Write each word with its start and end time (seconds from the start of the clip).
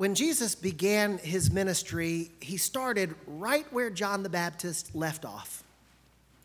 When 0.00 0.14
Jesus 0.14 0.54
began 0.54 1.18
his 1.18 1.52
ministry, 1.52 2.30
he 2.40 2.56
started 2.56 3.14
right 3.26 3.70
where 3.70 3.90
John 3.90 4.22
the 4.22 4.30
Baptist 4.30 4.94
left 4.94 5.26
off, 5.26 5.62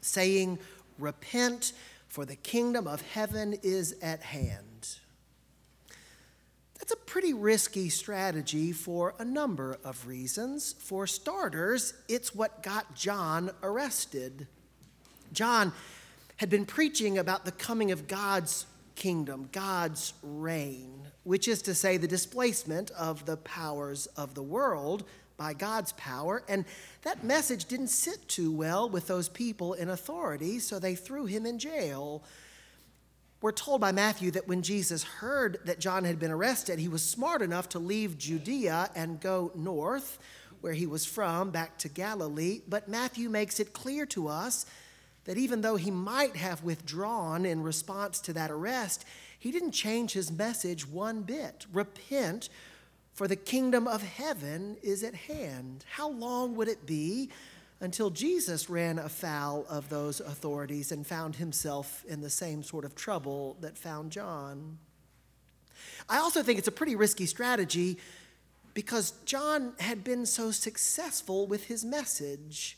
saying, 0.01 0.59
Repent, 0.99 1.71
for 2.09 2.25
the 2.25 2.35
kingdom 2.35 2.85
of 2.85 3.01
heaven 3.01 3.57
is 3.63 3.95
at 4.01 4.21
hand. 4.21 4.97
That's 6.77 6.91
a 6.91 6.97
pretty 6.97 7.33
risky 7.33 7.87
strategy 7.87 8.73
for 8.73 9.15
a 9.19 9.23
number 9.23 9.77
of 9.85 10.05
reasons. 10.05 10.75
For 10.77 11.07
starters, 11.07 11.93
it's 12.09 12.35
what 12.35 12.61
got 12.61 12.93
John 12.93 13.51
arrested. 13.63 14.47
John 15.31 15.71
had 16.35 16.49
been 16.49 16.65
preaching 16.65 17.17
about 17.17 17.45
the 17.45 17.53
coming 17.53 17.91
of 17.91 18.09
God's 18.09 18.65
kingdom, 18.95 19.49
God's 19.51 20.13
reign, 20.23 21.07
which 21.23 21.47
is 21.47 21.61
to 21.63 21.75
say, 21.75 21.97
the 21.97 22.07
displacement 22.07 22.91
of 22.91 23.25
the 23.25 23.37
powers 23.37 24.05
of 24.17 24.33
the 24.35 24.43
world 24.43 25.03
by 25.37 25.53
God's 25.53 25.91
power. 25.93 26.43
And 26.47 26.65
that 27.03 27.23
message 27.23 27.65
didn't 27.65 27.89
sit 27.89 28.27
too 28.27 28.51
well 28.51 28.89
with 28.89 29.07
those 29.07 29.29
people 29.29 29.73
in 29.73 29.89
authority, 29.89 30.59
so 30.59 30.79
they 30.79 30.95
threw 30.95 31.25
him 31.25 31.45
in 31.45 31.59
jail. 31.59 32.23
We're 33.41 33.51
told 33.51 33.81
by 33.81 33.91
Matthew 33.91 34.31
that 34.31 34.47
when 34.47 34.61
Jesus 34.61 35.03
heard 35.03 35.59
that 35.65 35.79
John 35.79 36.03
had 36.03 36.19
been 36.19 36.31
arrested, 36.31 36.79
he 36.79 36.87
was 36.87 37.03
smart 37.03 37.41
enough 37.41 37.69
to 37.69 37.79
leave 37.79 38.17
Judea 38.17 38.89
and 38.95 39.19
go 39.19 39.51
north, 39.55 40.17
where 40.61 40.73
he 40.73 40.87
was 40.87 41.05
from, 41.05 41.51
back 41.51 41.77
to 41.79 41.89
Galilee. 41.89 42.61
But 42.67 42.87
Matthew 42.87 43.29
makes 43.29 43.59
it 43.59 43.73
clear 43.73 44.05
to 44.07 44.29
us 44.29 44.65
that 45.25 45.37
even 45.37 45.61
though 45.61 45.75
he 45.75 45.91
might 45.91 46.35
have 46.35 46.63
withdrawn 46.63 47.45
in 47.45 47.63
response 47.63 48.19
to 48.21 48.33
that 48.33 48.51
arrest, 48.51 49.05
he 49.37 49.51
didn't 49.51 49.71
change 49.71 50.13
his 50.13 50.31
message 50.31 50.87
one 50.87 51.21
bit. 51.21 51.65
Repent, 51.73 52.49
for 53.13 53.27
the 53.27 53.35
kingdom 53.35 53.87
of 53.87 54.03
heaven 54.03 54.77
is 54.83 55.03
at 55.03 55.15
hand. 55.15 55.85
How 55.89 56.09
long 56.09 56.55
would 56.55 56.67
it 56.67 56.85
be 56.85 57.29
until 57.79 58.09
Jesus 58.09 58.69
ran 58.69 58.99
afoul 58.99 59.65
of 59.69 59.89
those 59.89 60.19
authorities 60.19 60.91
and 60.91 61.05
found 61.05 61.35
himself 61.37 62.03
in 62.07 62.21
the 62.21 62.29
same 62.29 62.61
sort 62.61 62.85
of 62.85 62.95
trouble 62.95 63.57
that 63.61 63.77
found 63.77 64.11
John? 64.11 64.77
I 66.09 66.17
also 66.17 66.43
think 66.43 66.59
it's 66.59 66.67
a 66.67 66.73
pretty 66.73 66.95
risky 66.95 67.25
strategy 67.25 67.97
because 68.73 69.13
John 69.25 69.73
had 69.79 70.03
been 70.03 70.25
so 70.25 70.51
successful 70.51 71.47
with 71.47 71.65
his 71.65 71.85
message. 71.85 72.77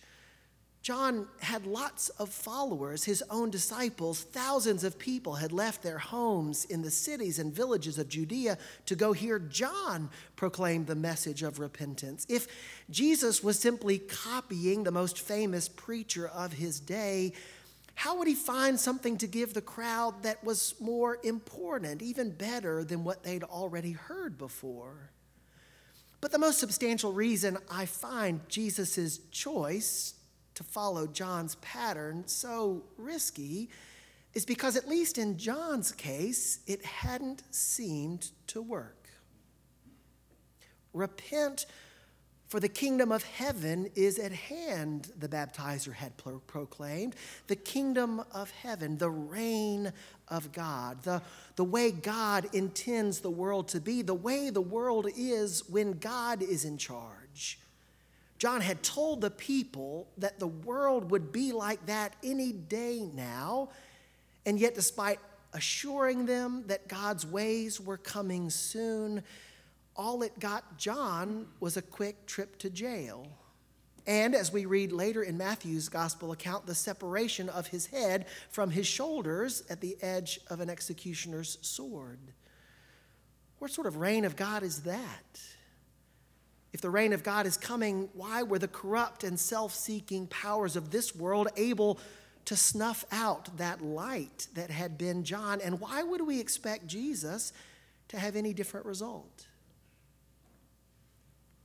John 0.87 1.27
had 1.41 1.65
lots 1.65 2.07
of 2.07 2.29
followers, 2.29 3.03
his 3.03 3.21
own 3.29 3.49
disciples. 3.49 4.21
Thousands 4.21 4.85
of 4.85 4.97
people 4.97 5.35
had 5.35 5.51
left 5.51 5.83
their 5.83 5.97
homes 5.97 6.63
in 6.63 6.81
the 6.81 6.89
cities 6.89 7.39
and 7.39 7.53
villages 7.53 7.99
of 7.99 8.07
Judea 8.07 8.57
to 8.85 8.95
go 8.95 9.11
hear 9.11 9.37
John 9.37 10.09
proclaim 10.37 10.85
the 10.85 10.95
message 10.95 11.43
of 11.43 11.59
repentance. 11.59 12.25
If 12.29 12.47
Jesus 12.89 13.43
was 13.43 13.59
simply 13.59 13.99
copying 13.99 14.85
the 14.85 14.91
most 14.91 15.19
famous 15.19 15.67
preacher 15.67 16.29
of 16.29 16.53
his 16.53 16.79
day, 16.79 17.33
how 17.95 18.17
would 18.17 18.29
he 18.29 18.33
find 18.33 18.79
something 18.79 19.17
to 19.17 19.27
give 19.27 19.53
the 19.53 19.61
crowd 19.61 20.23
that 20.23 20.41
was 20.41 20.73
more 20.79 21.17
important, 21.21 22.01
even 22.01 22.29
better 22.29 22.85
than 22.85 23.03
what 23.03 23.23
they'd 23.23 23.43
already 23.43 23.91
heard 23.91 24.37
before? 24.37 25.11
But 26.21 26.31
the 26.31 26.39
most 26.39 26.59
substantial 26.59 27.11
reason 27.11 27.57
I 27.69 27.87
find 27.87 28.47
Jesus' 28.47 29.17
choice 29.31 30.13
to 30.57 30.63
follow 30.63 31.05
John's 31.05 31.53
pattern 31.55 32.23
so 32.25 32.81
risky 32.97 33.69
is 34.33 34.43
because, 34.43 34.75
at 34.75 34.87
least 34.87 35.19
in 35.19 35.37
John's 35.37 35.91
case, 35.91 36.61
it 36.65 36.83
hadn't 36.83 37.43
seemed 37.51 38.31
to 38.47 38.59
work. 38.59 39.07
Repent, 40.93 41.67
for 42.47 42.59
the 42.59 42.67
kingdom 42.67 43.11
of 43.11 43.21
heaven 43.21 43.91
is 43.93 44.17
at 44.17 44.31
hand, 44.31 45.11
the 45.19 45.27
baptizer 45.27 45.93
had 45.93 46.17
pro- 46.17 46.39
proclaimed. 46.39 47.15
The 47.45 47.55
kingdom 47.55 48.23
of 48.31 48.49
heaven, 48.49 48.97
the 48.97 49.11
reign 49.11 49.93
of 50.27 50.51
God, 50.53 51.03
the, 51.03 51.21
the 51.55 51.63
way 51.63 51.91
God 51.91 52.47
intends 52.51 53.19
the 53.19 53.29
world 53.29 53.67
to 53.69 53.79
be, 53.79 54.01
the 54.01 54.15
way 54.15 54.49
the 54.49 54.59
world 54.59 55.07
is 55.15 55.69
when 55.69 55.99
God 55.99 56.41
is 56.41 56.65
in 56.65 56.79
charge. 56.79 57.59
John 58.37 58.61
had 58.61 58.83
told 58.83 59.21
the 59.21 59.31
people 59.31 60.07
that 60.17 60.39
the 60.39 60.47
world 60.47 61.11
would 61.11 61.31
be 61.31 61.51
like 61.51 61.85
that 61.87 62.15
any 62.23 62.51
day 62.51 63.09
now, 63.13 63.69
and 64.45 64.59
yet, 64.59 64.75
despite 64.75 65.19
assuring 65.53 66.25
them 66.25 66.63
that 66.67 66.87
God's 66.87 67.25
ways 67.25 67.81
were 67.81 67.97
coming 67.97 68.49
soon, 68.49 69.23
all 69.95 70.21
it 70.21 70.39
got 70.39 70.77
John 70.77 71.47
was 71.59 71.77
a 71.77 71.81
quick 71.81 72.27
trip 72.27 72.57
to 72.59 72.69
jail. 72.69 73.27
And 74.05 74.35
as 74.35 74.53
we 74.53 74.65
read 74.65 74.93
later 74.93 75.23
in 75.23 75.37
Matthew's 75.37 75.89
gospel 75.89 76.31
account, 76.31 76.65
the 76.65 76.75
separation 76.75 77.49
of 77.49 77.67
his 77.67 77.87
head 77.87 78.25
from 78.49 78.69
his 78.69 78.87
shoulders 78.87 79.63
at 79.69 79.81
the 79.81 79.97
edge 80.01 80.39
of 80.47 80.61
an 80.61 80.69
executioner's 80.69 81.57
sword. 81.61 82.19
What 83.59 83.71
sort 83.71 83.87
of 83.87 83.97
reign 83.97 84.23
of 84.23 84.37
God 84.37 84.63
is 84.63 84.83
that? 84.83 85.41
If 86.77 86.81
the 86.81 86.91
reign 86.91 87.11
of 87.11 87.23
God 87.23 87.47
is 87.47 87.57
coming, 87.57 88.07
why 88.13 88.43
were 88.43 88.59
the 88.59 88.67
corrupt 88.67 89.23
and 89.23 89.39
self 89.39 89.73
seeking 89.73 90.27
powers 90.27 90.75
of 90.75 90.91
this 90.91 91.15
world 91.15 91.47
able 91.57 91.99
to 92.45 92.55
snuff 92.55 93.03
out 93.11 93.57
that 93.57 93.81
light 93.81 94.47
that 94.53 94.69
had 94.69 94.95
been 94.95 95.23
John? 95.23 95.59
And 95.59 95.81
why 95.81 96.03
would 96.03 96.21
we 96.21 96.39
expect 96.39 96.85
Jesus 96.85 97.51
to 98.09 98.19
have 98.19 98.35
any 98.35 98.53
different 98.53 98.85
result? 98.85 99.47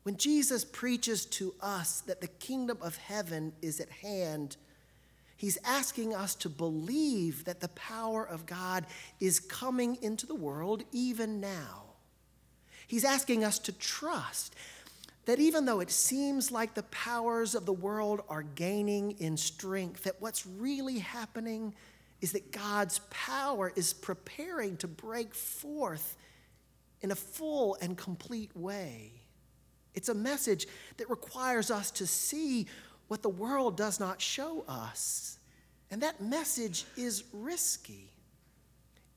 When 0.05 0.17
Jesus 0.17 0.65
preaches 0.65 1.27
to 1.27 1.55
us 1.61 2.01
that 2.07 2.23
the 2.23 2.29
kingdom 2.29 2.79
of 2.81 2.97
heaven 2.97 3.53
is 3.61 3.81
at 3.81 3.91
hand, 3.91 4.57
he's 5.37 5.59
asking 5.63 6.15
us 6.15 6.35
to 6.37 6.49
believe 6.49 7.45
that 7.45 7.61
the 7.61 7.69
power 7.69 8.27
of 8.27 8.47
God 8.47 8.87
is 9.21 9.41
coming 9.41 9.99
into 10.01 10.25
the 10.25 10.35
world 10.35 10.85
even 10.91 11.39
now. 11.39 11.83
He's 12.87 13.05
asking 13.05 13.45
us 13.45 13.59
to 13.59 13.73
trust 13.73 14.55
that 15.25 15.39
even 15.39 15.65
though 15.65 15.81
it 15.81 15.91
seems 15.91 16.51
like 16.51 16.75
the 16.75 16.83
powers 16.85 17.55
of 17.55 17.65
the 17.67 17.73
world 17.73 18.23
are 18.29 18.43
gaining 18.43 19.13
in 19.13 19.37
strength, 19.37 20.05
that 20.05 20.21
what's 20.21 20.47
really 20.47 20.99
happening 20.99 21.75
is 22.21 22.33
that 22.33 22.53
God's 22.53 23.01
power 23.11 23.73
is 23.75 23.93
preparing 23.93 24.77
to 24.79 24.89
break 24.89 25.35
forth 25.35 26.17
in 27.03 27.11
a 27.11 27.17
full 27.17 27.77
and 27.81 27.97
complete 27.97 28.57
way. 28.57 29.13
It's 29.95 30.09
a 30.09 30.15
message 30.15 30.67
that 30.97 31.11
requires 31.11 31.71
us 31.71 31.91
to 31.93 32.07
see 32.07 32.67
what 33.09 33.23
the 33.23 33.29
world 33.29 33.77
does 33.77 34.01
not 34.01 34.21
show 34.21 34.65
us. 34.67 35.39
And 35.91 36.01
that 36.03 36.21
message 36.23 36.85
is 36.97 37.25
risky. 37.33 38.11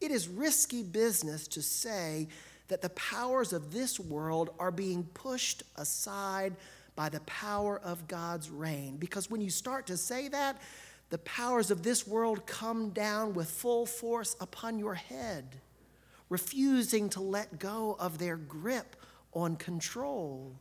It 0.02 0.12
is 0.12 0.28
risky 0.28 0.84
business 0.84 1.48
to 1.50 1.62
say 1.62 2.28
that 2.68 2.81
the 2.81 2.90
powers 2.90 3.53
of 3.53 3.72
this 3.72 4.00
world 4.00 4.50
are 4.59 4.72
being 4.72 5.03
pushed 5.03 5.64
aside 5.76 6.56
by 6.96 7.09
the 7.09 7.20
power 7.22 7.80
of 7.80 8.08
God's 8.08 8.50
reign. 8.50 8.98
Because 8.98 9.30
when 9.30 9.42
you 9.42 9.50
start 9.50 9.88
to 9.88 9.98
say 9.98 10.28
that, 10.30 10.62
the 11.09 11.18
powers 11.20 11.70
of 11.70 11.84
this 11.84 12.08
world 12.08 12.48
come 12.48 12.90
down 12.90 13.34
with 13.34 13.50
full 13.50 13.86
force 13.86 14.36
upon 14.42 14.80
your 14.80 14.96
head, 14.96 15.62
refusing 16.30 17.09
to 17.09 17.22
let 17.22 17.59
go 17.59 17.96
of 18.00 18.18
their 18.18 18.38
grip 18.38 18.96
on 19.34 19.56
control. 19.56 20.56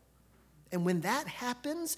And 0.71 0.85
when 0.85 1.01
that 1.03 1.27
happens, 1.27 1.97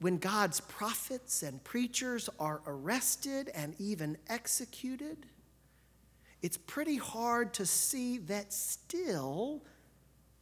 when 0.00 0.18
God's 0.18 0.60
prophets 0.60 1.42
and 1.42 1.62
preachers 1.64 2.28
are 2.38 2.60
arrested 2.66 3.50
and 3.54 3.74
even 3.78 4.18
executed, 4.28 5.26
it's 6.42 6.56
pretty 6.56 6.96
hard 6.96 7.54
to 7.54 7.66
see 7.66 8.18
that 8.18 8.52
still 8.52 9.62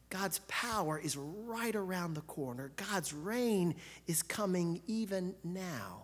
God's 0.09 0.39
power 0.47 0.99
is 0.99 1.15
right 1.15 1.75
around 1.75 2.15
the 2.15 2.21
corner. 2.21 2.71
God's 2.75 3.13
reign 3.13 3.75
is 4.07 4.21
coming 4.21 4.81
even 4.87 5.35
now. 5.43 6.03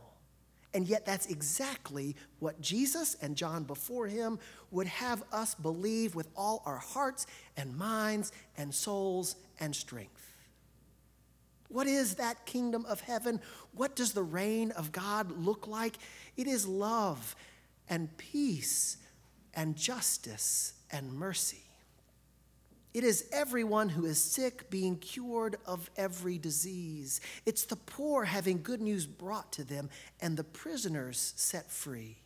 And 0.73 0.87
yet, 0.87 1.05
that's 1.05 1.25
exactly 1.27 2.15
what 2.39 2.61
Jesus 2.61 3.15
and 3.21 3.35
John 3.35 3.63
before 3.63 4.07
him 4.07 4.37
would 4.69 4.87
have 4.87 5.23
us 5.31 5.55
believe 5.55 6.13
with 6.13 6.27
all 6.35 6.61
our 6.65 6.77
hearts 6.77 7.25
and 7.55 7.75
minds 7.75 8.31
and 8.57 8.73
souls 8.73 9.35
and 9.59 9.75
strength. 9.75 10.33
What 11.69 11.87
is 11.87 12.15
that 12.15 12.45
kingdom 12.45 12.85
of 12.85 13.01
heaven? 13.01 13.41
What 13.73 13.95
does 13.95 14.13
the 14.13 14.23
reign 14.23 14.71
of 14.71 14.91
God 14.91 15.31
look 15.31 15.67
like? 15.67 15.97
It 16.37 16.47
is 16.47 16.67
love 16.67 17.35
and 17.89 18.15
peace 18.17 18.97
and 19.57 19.75
justice 19.75 20.73
and 20.91 21.11
mercy. 21.11 21.63
It 22.93 23.03
is 23.03 23.27
everyone 23.33 23.89
who 23.89 24.05
is 24.05 24.19
sick 24.19 24.69
being 24.69 24.97
cured 24.97 25.57
of 25.65 25.89
every 25.97 26.37
disease. 26.37 27.19
It's 27.45 27.65
the 27.65 27.75
poor 27.75 28.23
having 28.23 28.61
good 28.61 28.81
news 28.81 29.05
brought 29.05 29.51
to 29.53 29.63
them 29.63 29.89
and 30.21 30.37
the 30.37 30.43
prisoners 30.43 31.33
set 31.35 31.69
free. 31.69 32.17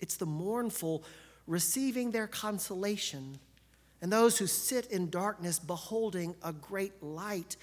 It's 0.00 0.16
the 0.16 0.26
mournful 0.26 1.04
receiving 1.46 2.10
their 2.10 2.26
consolation, 2.26 3.38
and 4.02 4.12
those 4.12 4.38
who 4.38 4.46
sit 4.46 4.86
in 4.86 5.10
darkness 5.10 5.58
beholding 5.58 6.36
a 6.42 6.52
great 6.52 7.02
light. 7.02 7.56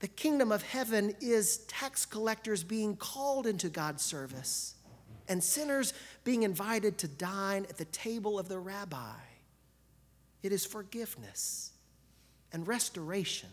The 0.00 0.08
kingdom 0.08 0.50
of 0.50 0.62
heaven 0.62 1.14
is 1.20 1.58
tax 1.68 2.04
collectors 2.04 2.64
being 2.64 2.96
called 2.96 3.46
into 3.46 3.68
God's 3.68 4.02
service 4.02 4.74
and 5.28 5.42
sinners 5.42 5.94
being 6.24 6.42
invited 6.42 6.98
to 6.98 7.08
dine 7.08 7.66
at 7.68 7.76
the 7.76 7.84
table 7.86 8.38
of 8.38 8.48
the 8.48 8.58
rabbi. 8.58 9.14
It 10.42 10.52
is 10.52 10.66
forgiveness 10.66 11.72
and 12.52 12.66
restoration 12.68 13.48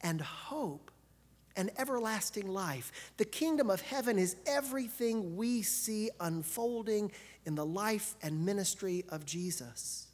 and 0.00 0.20
hope 0.20 0.90
and 1.56 1.70
everlasting 1.78 2.46
life. 2.46 3.12
The 3.16 3.24
kingdom 3.24 3.70
of 3.70 3.80
heaven 3.80 4.18
is 4.18 4.36
everything 4.46 5.36
we 5.36 5.62
see 5.62 6.10
unfolding 6.20 7.10
in 7.46 7.54
the 7.54 7.64
life 7.64 8.14
and 8.22 8.44
ministry 8.44 9.04
of 9.08 9.24
Jesus. 9.24 10.05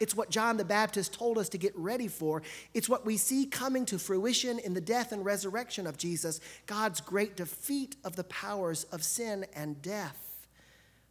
It's 0.00 0.14
what 0.14 0.30
John 0.30 0.56
the 0.56 0.64
Baptist 0.64 1.12
told 1.12 1.38
us 1.38 1.48
to 1.50 1.58
get 1.58 1.76
ready 1.76 2.08
for. 2.08 2.42
It's 2.74 2.88
what 2.88 3.04
we 3.04 3.16
see 3.16 3.46
coming 3.46 3.84
to 3.86 3.98
fruition 3.98 4.58
in 4.58 4.74
the 4.74 4.80
death 4.80 5.12
and 5.12 5.24
resurrection 5.24 5.86
of 5.86 5.96
Jesus, 5.96 6.40
God's 6.66 7.00
great 7.00 7.36
defeat 7.36 7.96
of 8.04 8.16
the 8.16 8.24
powers 8.24 8.84
of 8.84 9.02
sin 9.02 9.46
and 9.54 9.80
death. 9.82 10.46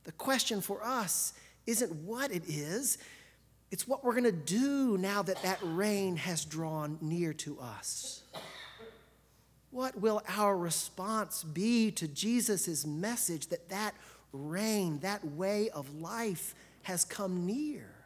The 0.03 0.11
question 0.13 0.61
for 0.61 0.83
us 0.83 1.33
isn't 1.65 1.93
what 1.93 2.31
it 2.31 2.43
is, 2.47 2.97
it's 3.71 3.85
what 3.85 4.03
we're 4.03 4.13
going 4.13 4.23
to 4.23 4.31
do 4.31 4.97
now 4.97 5.21
that 5.21 5.41
that 5.43 5.59
reign 5.61 6.15
has 6.15 6.45
drawn 6.45 6.97
near 7.01 7.33
to 7.33 7.59
us. 7.59 8.23
What 9.71 9.99
will 9.99 10.23
our 10.29 10.57
response 10.57 11.43
be 11.43 11.91
to 11.91 12.07
Jesus' 12.07 12.85
message 12.85 13.47
that 13.47 13.67
that 13.67 13.93
reign, 14.31 14.99
that 14.99 15.25
way 15.25 15.69
of 15.69 15.99
life 15.99 16.55
has 16.83 17.03
come 17.03 17.45
near? 17.45 17.96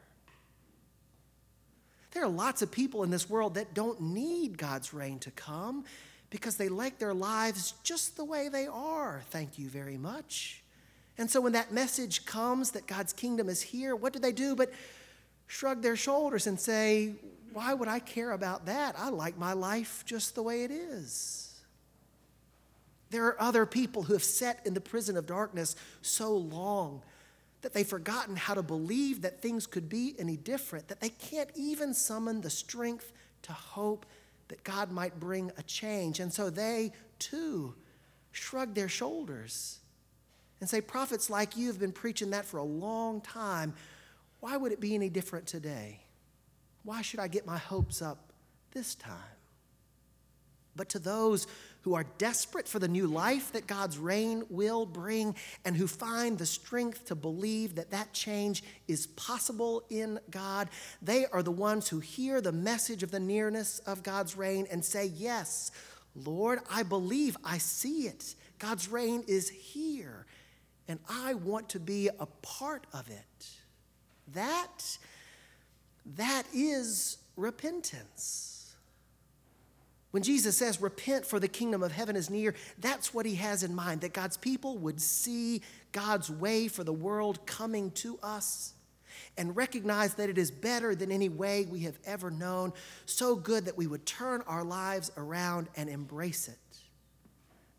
There 2.12 2.24
are 2.24 2.30
lots 2.30 2.62
of 2.62 2.72
people 2.72 3.04
in 3.04 3.10
this 3.10 3.30
world 3.30 3.56
that 3.56 3.74
don't 3.74 4.02
need 4.02 4.58
God's 4.58 4.94
reign 4.94 5.20
to 5.20 5.32
come 5.32 5.86
because 6.30 6.58
they 6.58 6.70
like 6.70 6.98
their 6.98 7.14
lives 7.14 7.74
just 7.84 8.18
the 8.18 8.26
way 8.26 8.50
they 8.50 8.68
are. 8.68 9.22
Thank 9.30 9.58
you 9.58 9.70
very 9.70 9.98
much. 9.98 10.64
And 11.18 11.30
so 11.30 11.42
when 11.42 11.54
that 11.54 11.72
message 11.72 12.26
comes 12.26 12.72
that 12.72 12.88
God's 12.88 13.14
kingdom 13.14 13.48
is 13.48 13.62
here, 13.62 13.96
what 13.96 14.14
do 14.14 14.20
they 14.20 14.32
do 14.32 14.56
but 14.56 14.72
shrug 15.48 15.82
their 15.82 15.96
shoulders 15.96 16.48
and 16.48 16.60
say, 16.60 17.14
Why 17.54 17.74
would 17.74 17.88
I 17.88 18.00
care 18.00 18.32
about 18.32 18.66
that? 18.66 18.96
I 18.98 19.10
like 19.10 19.38
my 19.38 19.54
life 19.54 20.04
just 20.06 20.36
the 20.36 20.44
way 20.44 20.64
it 20.64 20.72
is. 20.72 21.52
There 23.10 23.26
are 23.26 23.42
other 23.42 23.66
people 23.66 24.04
who 24.04 24.14
have 24.14 24.24
sat 24.24 24.66
in 24.66 24.74
the 24.74 24.82
prison 24.82 25.18
of 25.18 25.26
darkness 25.26 25.76
so 26.02 26.34
long 26.34 27.02
that 27.62 27.74
they've 27.74 27.88
forgotten 27.88 28.36
how 28.36 28.54
to 28.54 28.64
believe 28.64 29.22
that 29.22 29.42
things 29.42 29.68
could 29.68 29.88
be 29.88 30.16
any 30.18 30.38
different, 30.38 30.88
that 30.88 31.00
they 31.00 31.10
can't 31.10 31.50
even 31.56 31.94
summon 31.94 32.42
the 32.42 32.50
strength 32.50 33.12
to 33.44 33.54
hope 33.54 34.06
that 34.48 34.64
God 34.64 34.92
might 34.92 35.20
bring 35.20 35.52
a 35.58 35.64
change. 35.64 36.20
And 36.20 36.34
so 36.34 36.50
they, 36.50 36.92
too, 37.20 37.76
shrug 38.32 38.74
their 38.74 38.90
shoulders 38.90 39.80
and 40.60 40.70
say, 40.70 40.82
Prophets 40.82 41.30
like 41.30 41.56
you 41.56 41.68
have 41.68 41.80
been 41.80 41.92
preaching 41.92 42.32
that 42.32 42.46
for 42.46 42.58
a 42.58 42.64
long 42.64 43.22
time. 43.22 43.74
Why 44.40 44.58
would 44.58 44.72
it 44.72 44.80
be 44.80 44.96
any 44.96 45.10
different 45.10 45.48
today? 45.48 46.02
Why 46.84 47.02
should 47.02 47.20
I 47.20 47.28
get 47.28 47.46
my 47.46 47.58
hopes 47.58 48.02
up 48.02 48.32
this 48.72 48.96
time? 48.96 49.18
But 50.76 50.90
to 50.90 51.00
those 51.00 51.48
who 51.82 51.96
are 51.96 52.06
desperate 52.18 52.68
for 52.68 52.80
the 52.80 52.88
new 52.88 53.08
life 53.08 53.52
that 53.52 53.68
God's 53.68 53.98
reign 53.98 54.44
will 54.50 54.86
bring 54.86 55.36
and 55.66 55.76
who 55.76 55.88
find 55.88 56.38
the 56.38 56.46
strength 56.46 57.06
to 57.06 57.16
believe 57.16 57.76
that 57.76 57.92
that 57.92 58.14
change 58.14 58.64
is 58.88 59.08
possible 59.08 59.84
in 59.90 60.20
God, 60.30 60.70
they 61.02 61.26
are 61.28 61.44
the 61.44 61.52
ones 61.52 61.90
who 61.90 62.00
hear 62.00 62.40
the 62.40 62.52
message 62.52 63.04
of 63.04 63.12
the 63.12 63.20
nearness 63.20 63.80
of 63.80 64.04
God's 64.04 64.38
reign 64.38 64.68
and 64.72 64.86
say, 64.86 65.08
Yes, 65.08 65.72
Lord, 66.16 66.60
I 66.70 66.84
believe, 66.84 67.36
I 67.44 67.58
see 67.58 68.08
it. 68.08 68.36
God's 68.60 68.90
reign 68.90 69.24
is 69.28 69.50
here, 69.50 70.26
and 70.88 71.00
I 71.10 71.34
want 71.34 71.70
to 71.70 71.80
be 71.80 72.10
a 72.20 72.28
part 72.44 72.86
of 72.94 73.10
it. 73.10 73.50
That, 74.34 74.98
that 76.18 76.44
is 76.54 77.18
repentance. 77.36 78.51
When 80.12 80.24
Jesus 80.24 80.58
says, 80.58 80.82
Repent, 80.82 81.26
for 81.26 81.40
the 81.40 81.48
kingdom 81.48 81.82
of 81.82 81.92
heaven 81.92 82.16
is 82.16 82.30
near, 82.30 82.54
that's 82.78 83.14
what 83.14 83.26
he 83.26 83.36
has 83.36 83.64
in 83.64 83.74
mind 83.74 84.02
that 84.02 84.14
God's 84.14 84.38
people 84.38 84.78
would 84.78 85.02
see 85.02 85.62
God's 85.94 86.30
way 86.30 86.68
for 86.68 86.84
the 86.84 86.94
world 86.94 87.46
coming 87.46 87.92
to 87.92 88.20
us 88.22 88.74
and 89.38 89.56
recognize 89.56 90.16
that 90.16 90.30
it 90.30 90.38
is 90.38 90.52
better 90.52 90.96
than 90.96 91.12
any 91.12 91.30
way 91.30 91.66
we 91.66 91.82
have 91.82 91.98
ever 92.06 92.30
known, 92.30 92.74
so 93.06 93.36
good 93.36 93.66
that 93.66 93.78
we 93.78 93.88
would 93.88 94.06
turn 94.06 94.44
our 94.48 94.64
lives 94.64 95.12
around 95.16 95.70
and 95.78 95.90
embrace 95.90 96.48
it. 96.50 96.58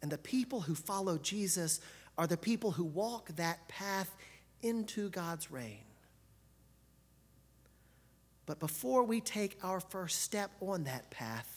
And 0.00 0.10
the 0.10 0.18
people 0.18 0.62
who 0.62 0.74
follow 0.74 1.18
Jesus 1.18 1.80
are 2.16 2.26
the 2.26 2.36
people 2.36 2.72
who 2.72 2.84
walk 2.84 3.28
that 3.36 3.68
path 3.68 4.14
into 4.62 5.10
God's 5.10 5.50
reign. 5.50 5.84
But 8.46 8.58
before 8.58 9.04
we 9.04 9.20
take 9.20 9.58
our 9.62 9.80
first 9.80 10.22
step 10.22 10.50
on 10.60 10.84
that 10.84 11.10
path, 11.10 11.51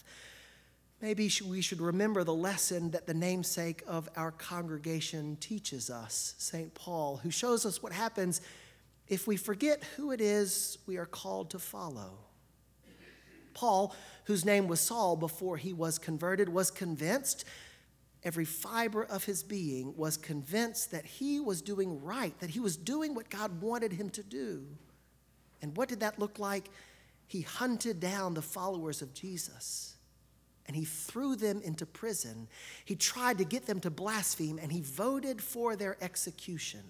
Maybe 1.02 1.30
we 1.46 1.62
should 1.62 1.82
remember 1.82 2.24
the 2.24 2.34
lesson 2.34 2.92
that 2.92 3.06
the 3.06 3.14
namesake 3.14 3.84
of 3.86 4.10
our 4.16 4.32
congregation 4.32 5.38
teaches 5.40 5.90
us, 5.90 6.36
St. 6.38 6.74
Paul, 6.74 7.18
who 7.18 7.30
shows 7.30 7.66
us 7.66 7.84
what 7.84 7.92
happens 7.92 8.42
if 9.08 9.28
we 9.28 9.38
forget 9.38 9.84
who 9.98 10.12
it 10.12 10.22
is 10.22 10.78
we 10.88 10.98
are 10.98 11.06
called 11.06 11.50
to 11.52 11.60
follow. 11.60 12.18
Paul, 13.54 13.96
whose 14.26 14.46
name 14.46 14.68
was 14.68 14.80
Saul 14.80 15.16
before 15.16 15.58
he 15.58 15.74
was 15.74 16.00
converted, 16.00 16.50
was 16.50 16.72
convinced, 16.72 17.46
every 18.24 18.46
fiber 18.46 19.04
of 19.04 19.26
his 19.26 19.44
being 19.44 19.96
was 19.96 20.18
convinced 20.18 20.92
that 20.92 21.06
he 21.06 21.40
was 21.40 21.62
doing 21.62 22.02
right, 22.02 22.38
that 22.40 22.50
he 22.50 22.60
was 22.60 22.78
doing 22.78 23.14
what 23.14 23.30
God 23.30 23.62
wanted 23.62 23.94
him 23.94 24.10
to 24.12 24.24
do. 24.24 24.66
And 25.62 25.76
what 25.78 25.90
did 25.90 26.00
that 26.00 26.20
look 26.20 26.40
like? 26.40 26.70
He 27.28 27.42
hunted 27.42 28.00
down 28.00 28.34
the 28.34 28.42
followers 28.42 29.02
of 29.02 29.14
Jesus 29.14 29.95
and 30.68 30.76
he 30.76 30.86
threw 30.86 31.36
them 31.36 31.62
into 31.64 31.86
prison. 31.86 32.48
He 32.86 32.96
tried 32.96 33.38
to 33.38 33.44
get 33.44 33.66
them 33.66 33.80
to 33.82 33.90
blaspheme, 33.90 34.60
and 34.62 34.72
he 34.72 34.82
voted 34.82 35.42
for 35.42 35.76
their 35.76 35.98
execution. 36.02 36.82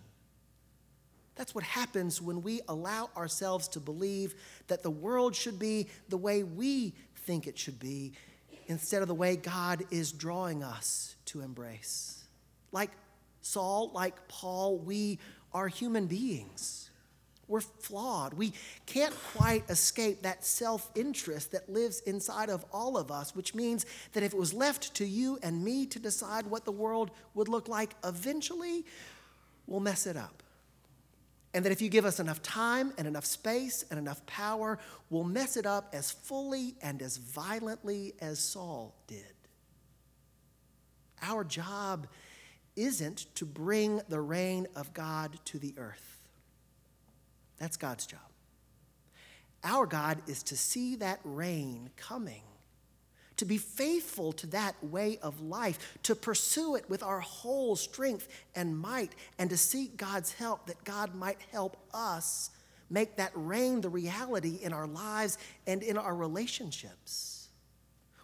That's 1.35 1.53
what 1.53 1.65
happens 1.65 2.21
when 2.21 2.41
we 2.41 2.61
allow 2.69 3.09
ourselves 3.17 3.67
to 3.69 3.79
believe 3.79 4.35
that 4.67 4.83
the 4.83 4.89
world 4.89 5.35
should 5.35 5.59
be 5.59 5.87
the 6.07 6.17
way 6.17 6.43
we 6.43 6.93
think 7.25 7.47
it 7.47 7.57
should 7.57 7.79
be 7.79 8.13
instead 8.67 9.01
of 9.01 9.07
the 9.07 9.15
way 9.15 9.35
God 9.35 9.83
is 9.91 10.11
drawing 10.11 10.63
us 10.63 11.15
to 11.25 11.41
embrace. 11.41 12.23
Like 12.71 12.91
Saul, 13.41 13.91
like 13.93 14.27
Paul, 14.27 14.77
we 14.77 15.19
are 15.53 15.67
human 15.67 16.07
beings. 16.07 16.89
We're 17.47 17.61
flawed. 17.61 18.33
We 18.33 18.53
can't 18.85 19.13
quite 19.33 19.69
escape 19.69 20.23
that 20.23 20.43
self 20.43 20.89
interest 20.95 21.51
that 21.51 21.69
lives 21.69 21.99
inside 22.01 22.49
of 22.49 22.65
all 22.73 22.97
of 22.97 23.11
us, 23.11 23.35
which 23.35 23.53
means 23.53 23.85
that 24.13 24.23
if 24.23 24.33
it 24.33 24.39
was 24.39 24.53
left 24.53 24.93
to 24.95 25.05
you 25.05 25.37
and 25.43 25.63
me 25.63 25.85
to 25.87 25.99
decide 25.99 26.47
what 26.47 26.65
the 26.65 26.71
world 26.71 27.11
would 27.35 27.47
look 27.47 27.67
like, 27.67 27.95
eventually 28.03 28.85
we'll 29.67 29.79
mess 29.79 30.07
it 30.07 30.17
up. 30.17 30.41
And 31.53 31.63
that 31.63 31.71
if 31.71 31.81
you 31.81 31.87
give 31.87 32.03
us 32.03 32.19
enough 32.19 32.41
time 32.41 32.91
and 32.97 33.07
enough 33.07 33.25
space 33.25 33.85
and 33.89 33.97
enough 33.97 34.25
power, 34.25 34.77
we'll 35.09 35.23
mess 35.23 35.55
it 35.55 35.65
up 35.65 35.89
as 35.93 36.11
fully 36.11 36.75
and 36.81 37.01
as 37.01 37.17
violently 37.17 38.13
as 38.19 38.39
Saul 38.39 38.95
did. 39.07 39.33
Our 41.21 41.43
job 41.43 42.07
isn't 42.75 43.33
to 43.35 43.45
bring 43.45 44.01
the 44.09 44.19
reign 44.19 44.67
of 44.75 44.93
God 44.93 45.39
to 45.45 45.59
the 45.59 45.73
earth. 45.77 46.14
That's 47.57 47.77
God's 47.77 48.05
job. 48.05 48.19
Our 49.63 49.85
God 49.85 50.21
is 50.27 50.43
to 50.43 50.57
see 50.57 50.95
that 50.97 51.19
reign 51.23 51.89
coming, 51.97 52.43
to 53.37 53.45
be 53.45 53.57
faithful 53.57 54.31
to 54.33 54.47
that 54.47 54.75
way 54.83 55.17
of 55.21 55.41
life, 55.41 55.97
to 56.03 56.15
pursue 56.15 56.75
it 56.75 56.89
with 56.89 57.01
our 57.01 57.19
whole 57.19 57.75
strength 57.75 58.27
and 58.55 58.77
might, 58.77 59.13
and 59.39 59.49
to 59.49 59.57
seek 59.57 59.97
God's 59.97 60.33
help 60.33 60.67
that 60.67 60.83
God 60.83 61.15
might 61.15 61.39
help 61.51 61.77
us 61.93 62.51
make 62.89 63.15
that 63.15 63.31
reign 63.33 63.81
the 63.81 63.89
reality 63.89 64.59
in 64.61 64.71
our 64.71 64.87
lives 64.87 65.37
and 65.65 65.81
in 65.81 65.97
our 65.97 66.15
relationships. 66.15 67.34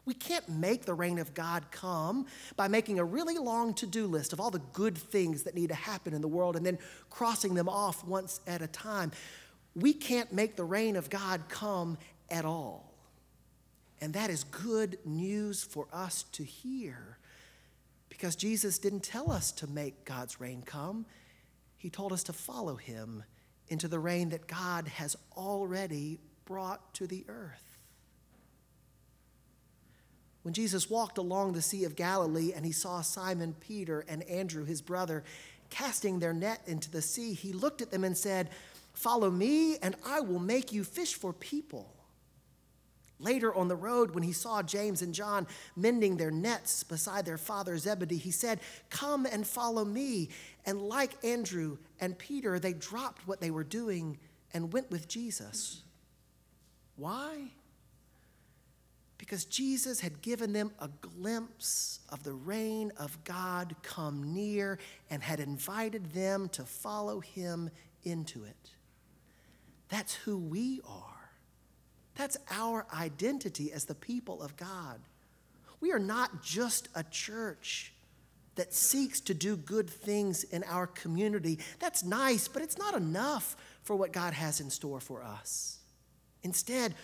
We 0.06 0.14
can't 0.14 0.50
make 0.50 0.86
the 0.86 0.94
reign 0.94 1.20
of 1.20 1.34
God 1.34 1.66
come 1.72 2.26
by 2.56 2.68
making 2.68 3.00
a 3.00 3.04
really 3.04 3.38
long 3.38 3.74
to 3.76 3.86
do 3.86 4.08
list 4.08 4.34
of 4.34 4.40
all 4.40 4.50
the 4.50 4.62
good 4.74 4.98
things 4.98 5.44
that 5.44 5.54
need 5.54 5.70
to 5.70 5.76
happen 5.76 6.14
in 6.14 6.22
the 6.22 6.28
world 6.28 6.56
and 6.56 6.66
then 6.66 6.80
crossing 7.10 7.54
them 7.54 7.70
off 7.70 8.04
once 8.04 8.42
at 8.48 8.62
a 8.62 8.68
time. 8.68 9.12
We 9.76 9.94
can't 9.94 10.34
make 10.34 10.56
the 10.56 10.64
reign 10.64 10.96
of 10.96 11.10
God 11.10 11.44
come 11.50 11.98
at 12.30 12.46
all. 12.46 12.92
And 14.02 14.14
that 14.16 14.32
is 14.32 14.44
good 14.44 14.98
news 15.06 15.64
for 15.64 15.88
us 15.94 16.24
to 16.32 16.44
hear 16.44 17.20
because 18.10 18.36
Jesus 18.36 18.78
didn't 18.78 19.04
tell 19.04 19.32
us 19.32 19.52
to 19.54 19.68
make 19.68 20.06
God's 20.06 20.40
reign 20.40 20.64
come, 20.64 21.06
He 21.78 21.90
told 21.90 22.12
us 22.12 22.24
to 22.26 22.34
follow 22.34 22.76
Him 22.76 23.24
into 23.68 23.88
the 23.88 24.00
reign 24.00 24.30
that 24.30 24.48
God 24.48 24.88
has 24.88 25.16
already 25.36 26.20
brought 26.46 26.94
to 26.96 27.08
the 27.08 27.26
earth. 27.28 27.71
When 30.44 30.54
Jesus 30.54 30.90
walked 30.90 31.18
along 31.18 31.54
the 31.54 31.62
Sea 31.62 31.84
of 31.84 31.96
Galilee 31.96 32.54
and 32.56 32.66
he 32.66 32.72
saw 32.72 33.02
Simon 33.02 33.56
Peter 33.60 34.04
and 34.08 34.24
Andrew, 34.24 34.66
his 34.66 34.82
brother, 34.82 35.24
casting 35.70 36.20
their 36.20 36.34
net 36.34 36.62
into 36.66 36.90
the 36.90 37.02
sea, 37.02 37.34
he 37.34 37.54
looked 37.54 37.82
at 37.82 37.92
them 37.92 38.04
and 38.04 38.18
said, 38.18 38.50
Follow 38.94 39.30
me, 39.30 39.78
and 39.78 39.96
I 40.06 40.20
will 40.20 40.40
make 40.40 40.72
you 40.72 40.84
fish 40.84 41.14
for 41.14 41.32
people. 41.32 41.94
Later 43.20 43.54
on 43.54 43.68
the 43.68 43.76
road, 43.76 44.16
when 44.16 44.24
he 44.24 44.34
saw 44.34 44.64
James 44.64 45.04
and 45.04 45.14
John 45.14 45.46
mending 45.76 46.18
their 46.18 46.32
nets 46.32 46.84
beside 46.84 47.24
their 47.24 47.38
father 47.38 47.78
Zebedee, 47.78 48.18
he 48.18 48.32
said, 48.32 48.60
Come 48.90 49.28
and 49.28 49.46
follow 49.46 49.86
me. 49.86 50.30
And 50.66 50.82
like 50.82 51.24
Andrew 51.24 51.78
and 52.00 52.18
Peter, 52.18 52.58
they 52.58 52.74
dropped 52.74 53.28
what 53.28 53.40
they 53.40 53.52
were 53.52 53.64
doing 53.64 54.18
and 54.54 54.74
went 54.74 54.90
with 54.90 55.08
Jesus. 55.08 55.84
Why? 56.96 57.52
Because 59.22 59.46
Jesus 59.46 60.00
had 60.00 60.24
given 60.24 60.52
them 60.52 60.72
a 60.80 60.88
glimpse 60.88 62.00
of 62.10 62.24
the 62.24 62.34
reign 62.34 62.92
of 62.98 63.24
God 63.24 63.76
come 63.84 64.34
near 64.34 64.80
and 65.12 65.22
had 65.22 65.40
invited 65.40 66.12
them 66.12 66.50
to 66.54 66.64
follow 66.64 67.20
him 67.20 67.70
into 68.04 68.44
it. 68.46 68.72
That's 69.90 70.16
who 70.16 70.40
we 70.40 70.82
are. 70.90 71.30
That's 72.16 72.36
our 72.50 72.88
identity 72.92 73.72
as 73.72 73.86
the 73.86 73.94
people 73.94 74.42
of 74.42 74.58
God. 74.58 75.00
We 75.82 75.92
are 75.92 76.00
not 76.00 76.42
just 76.42 76.90
a 76.96 77.04
church 77.04 77.94
that 78.56 78.74
seeks 78.74 79.20
to 79.22 79.36
do 79.36 79.56
good 79.56 79.88
things 79.88 80.46
in 80.46 80.64
our 80.64 80.88
community. 80.88 81.60
That's 81.78 82.04
nice, 82.04 82.48
but 82.48 82.64
it's 82.64 82.80
not 82.80 82.96
enough 82.96 83.56
for 83.84 83.96
what 83.96 84.14
God 84.14 84.34
has 84.34 84.60
in 84.60 84.72
store 84.72 85.00
for 85.00 85.22
us. 85.22 85.78
Instead, 86.42 86.96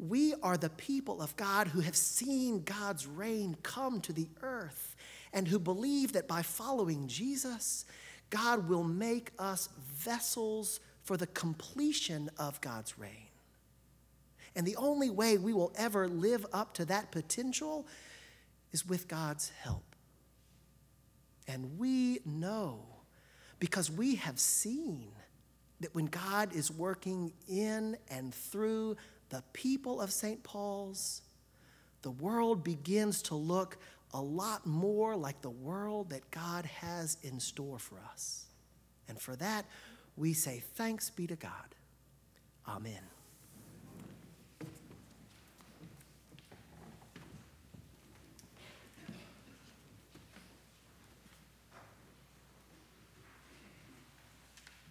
we 0.00 0.34
are 0.42 0.56
the 0.56 0.70
people 0.70 1.20
of 1.20 1.36
God 1.36 1.68
who 1.68 1.80
have 1.80 1.96
seen 1.96 2.62
God's 2.62 3.06
reign 3.06 3.56
come 3.62 4.00
to 4.02 4.12
the 4.12 4.28
earth 4.42 4.96
and 5.32 5.46
who 5.46 5.58
believe 5.58 6.14
that 6.14 6.26
by 6.26 6.42
following 6.42 7.06
Jesus, 7.06 7.84
God 8.30 8.68
will 8.68 8.82
make 8.82 9.32
us 9.38 9.68
vessels 9.92 10.80
for 11.02 11.16
the 11.16 11.26
completion 11.26 12.30
of 12.38 12.60
God's 12.60 12.98
reign. 12.98 13.28
And 14.56 14.66
the 14.66 14.76
only 14.76 15.10
way 15.10 15.36
we 15.36 15.52
will 15.52 15.72
ever 15.76 16.08
live 16.08 16.46
up 16.52 16.74
to 16.74 16.84
that 16.86 17.12
potential 17.12 17.86
is 18.72 18.86
with 18.86 19.06
God's 19.06 19.50
help. 19.62 19.84
And 21.46 21.78
we 21.78 22.20
know 22.24 22.80
because 23.58 23.90
we 23.90 24.14
have 24.16 24.38
seen 24.38 25.08
that 25.80 25.94
when 25.94 26.06
God 26.06 26.54
is 26.54 26.70
working 26.70 27.32
in 27.48 27.96
and 28.08 28.34
through 28.34 28.96
the 29.30 29.42
people 29.52 30.00
of 30.00 30.12
St. 30.12 30.42
Paul's, 30.42 31.22
the 32.02 32.10
world 32.10 32.62
begins 32.62 33.22
to 33.22 33.34
look 33.34 33.78
a 34.12 34.20
lot 34.20 34.66
more 34.66 35.16
like 35.16 35.40
the 35.40 35.50
world 35.50 36.10
that 36.10 36.30
God 36.30 36.64
has 36.66 37.16
in 37.22 37.38
store 37.40 37.78
for 37.78 37.98
us. 38.12 38.46
And 39.08 39.20
for 39.20 39.36
that, 39.36 39.64
we 40.16 40.32
say 40.32 40.62
thanks 40.74 41.10
be 41.10 41.26
to 41.26 41.36
God. 41.36 41.74
Amen. 42.68 43.00